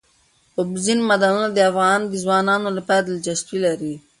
اوبزین 0.59 0.99
معدنونه 1.07 1.47
د 1.53 1.57
افغان 1.71 1.99
ځوانانو 2.23 2.69
لپاره 2.77 3.01
دلچسپي 3.07 3.57
لري. 3.65 3.93